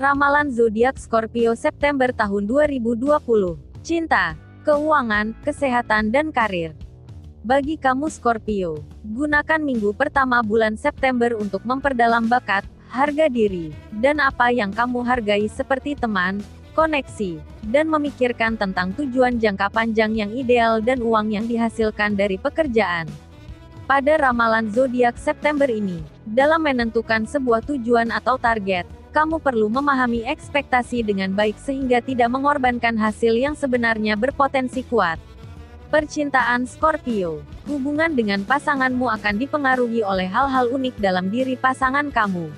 [0.00, 3.12] Ramalan zodiak Scorpio September tahun 2020.
[3.84, 4.32] Cinta,
[4.64, 6.72] keuangan, kesehatan dan karir.
[7.44, 13.68] Bagi kamu Scorpio, gunakan minggu pertama bulan September untuk memperdalam bakat, harga diri,
[14.00, 16.40] dan apa yang kamu hargai seperti teman,
[16.72, 17.36] koneksi,
[17.68, 23.04] dan memikirkan tentang tujuan jangka panjang yang ideal dan uang yang dihasilkan dari pekerjaan.
[23.84, 31.04] Pada ramalan zodiak September ini, dalam menentukan sebuah tujuan atau target, kamu perlu memahami ekspektasi
[31.04, 35.20] dengan baik sehingga tidak mengorbankan hasil yang sebenarnya berpotensi kuat.
[35.92, 42.48] Percintaan Scorpio, hubungan dengan pasanganmu akan dipengaruhi oleh hal-hal unik dalam diri pasangan kamu.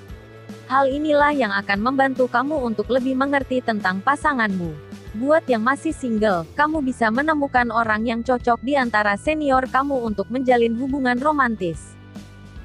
[0.71, 4.71] Hal inilah yang akan membantu kamu untuk lebih mengerti tentang pasanganmu.
[5.19, 10.31] Buat yang masih single, kamu bisa menemukan orang yang cocok di antara senior kamu untuk
[10.31, 11.95] menjalin hubungan romantis.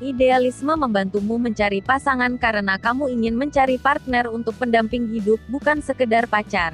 [0.00, 6.72] Idealisme membantumu mencari pasangan karena kamu ingin mencari partner untuk pendamping hidup, bukan sekedar pacar.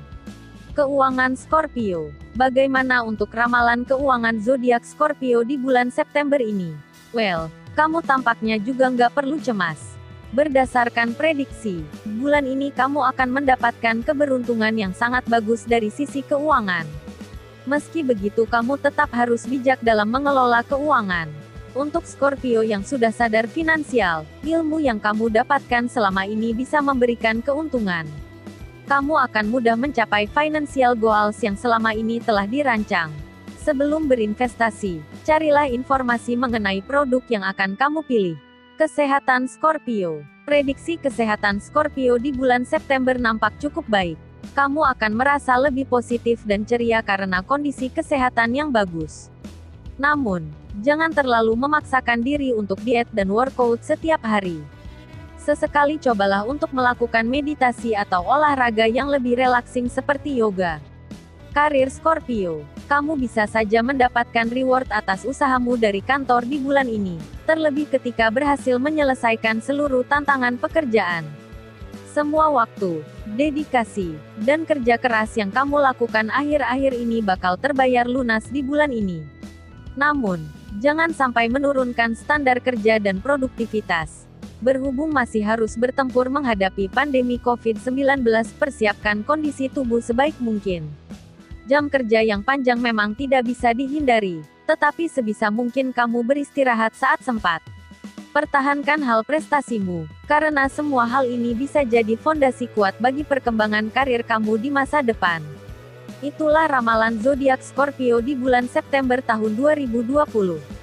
[0.79, 2.15] Keuangan Scorpio.
[2.39, 6.71] Bagaimana untuk ramalan keuangan zodiak Scorpio di bulan September ini?
[7.11, 9.99] Well, kamu tampaknya juga nggak perlu cemas.
[10.31, 11.83] Berdasarkan prediksi,
[12.23, 16.87] bulan ini kamu akan mendapatkan keberuntungan yang sangat bagus dari sisi keuangan.
[17.67, 21.46] Meski begitu kamu tetap harus bijak dalam mengelola keuangan.
[21.77, 28.09] Untuk Scorpio yang sudah sadar finansial, ilmu yang kamu dapatkan selama ini bisa memberikan keuntungan.
[28.89, 33.13] Kamu akan mudah mencapai financial goals yang selama ini telah dirancang.
[33.61, 38.37] Sebelum berinvestasi, carilah informasi mengenai produk yang akan kamu pilih.
[38.81, 44.17] Kesehatan Scorpio Prediksi kesehatan Scorpio di bulan September nampak cukup baik.
[44.57, 49.29] Kamu akan merasa lebih positif dan ceria karena kondisi kesehatan yang bagus.
[50.01, 50.49] Namun,
[50.81, 54.61] jangan terlalu memaksakan diri untuk diet dan workout setiap hari.
[55.41, 60.83] Sesekali cobalah untuk melakukan meditasi atau olahraga yang lebih relaksing seperti yoga.
[61.55, 67.17] Karir Scorpio, kamu bisa saja mendapatkan reward atas usahamu dari kantor di bulan ini,
[67.49, 71.25] terlebih ketika berhasil menyelesaikan seluruh tantangan pekerjaan.
[72.13, 73.01] Semua waktu,
[73.37, 79.25] dedikasi, dan kerja keras yang kamu lakukan akhir-akhir ini bakal terbayar lunas di bulan ini.
[79.97, 80.45] Namun,
[80.79, 84.29] jangan sampai menurunkan standar kerja dan produktivitas.
[84.61, 88.25] Berhubung masih harus bertempur menghadapi pandemi COVID-19,
[88.57, 90.89] persiapkan kondisi tubuh sebaik mungkin.
[91.67, 97.61] Jam kerja yang panjang memang tidak bisa dihindari, tetapi sebisa mungkin kamu beristirahat saat sempat.
[98.31, 104.61] Pertahankan hal prestasimu, karena semua hal ini bisa jadi fondasi kuat bagi perkembangan karir kamu
[104.61, 105.56] di masa depan.
[106.25, 110.76] Itulah ramalan zodiak Scorpio di bulan September tahun 2020.